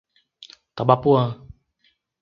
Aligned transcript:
Tabapuã 0.75 1.23